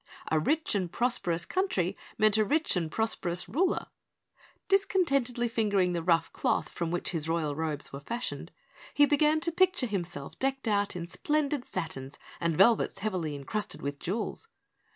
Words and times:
A 0.31 0.39
rich 0.39 0.73
and 0.73 0.91
prosperous 0.91 1.45
country 1.45 1.95
meant 2.17 2.35
a 2.35 2.43
rich 2.43 2.75
and 2.75 2.89
prosperous 2.89 3.47
ruler. 3.47 3.85
Discontentedly 4.67 5.47
fingering 5.47 5.93
the 5.93 6.01
rough 6.01 6.33
cloth 6.33 6.69
from 6.69 6.89
which 6.89 7.11
his 7.11 7.29
royal 7.29 7.55
robes 7.55 7.93
were 7.93 7.99
fashioned, 7.99 8.51
he 8.95 9.05
began 9.05 9.39
to 9.41 9.51
picture 9.51 9.85
himself 9.85 10.39
decked 10.39 10.67
out 10.67 10.95
in 10.95 11.07
splendid 11.07 11.65
satins 11.65 12.17
and 12.39 12.57
velvets 12.57 12.97
heavily 12.97 13.35
encrusted 13.35 13.83
with 13.83 13.99
jewels. 13.99 14.47